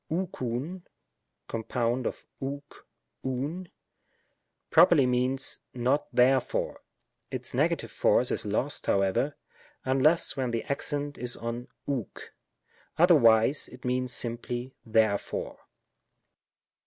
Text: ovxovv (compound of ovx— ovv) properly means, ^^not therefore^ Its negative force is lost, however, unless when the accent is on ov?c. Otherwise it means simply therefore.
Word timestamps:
ovxovv 0.09 0.81
(compound 1.47 2.07
of 2.07 2.25
ovx— 2.41 2.63
ovv) 3.23 3.67
properly 4.71 5.05
means, 5.07 5.59
^^not 5.75 6.05
therefore^ 6.11 6.77
Its 7.29 7.53
negative 7.53 7.91
force 7.91 8.31
is 8.31 8.43
lost, 8.43 8.87
however, 8.87 9.35
unless 9.85 10.35
when 10.35 10.49
the 10.49 10.63
accent 10.63 11.19
is 11.19 11.37
on 11.37 11.67
ov?c. 11.87 12.23
Otherwise 12.97 13.67
it 13.67 13.85
means 13.85 14.11
simply 14.11 14.73
therefore. 14.83 15.59